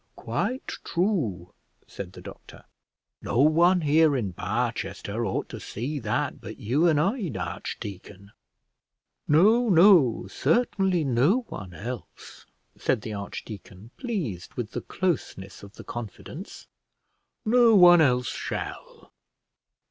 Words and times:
"Quite 0.15 0.65
true," 0.83 1.53
said 1.85 2.13
the 2.13 2.23
doctor. 2.23 2.65
"No 3.21 3.41
one 3.41 3.81
here 3.81 4.17
in 4.17 4.31
Barchester 4.31 5.23
ought 5.27 5.47
to 5.49 5.59
see 5.59 5.99
that 5.99 6.41
but 6.41 6.57
you 6.57 6.87
and 6.87 6.99
I, 6.99 7.29
archdeacon." 7.39 8.31
"No, 9.27 9.69
no, 9.69 10.25
certainly 10.27 11.03
no 11.03 11.41
one 11.49 11.75
else," 11.75 12.47
said 12.75 13.01
the 13.03 13.13
archdeacon, 13.13 13.91
pleased 13.97 14.55
with 14.55 14.71
the 14.71 14.81
closeness 14.81 15.61
of 15.61 15.73
the 15.73 15.83
confidence; 15.83 16.65
"no 17.45 17.75
one 17.75 18.01
else 18.01 18.29
shall." 18.29 19.11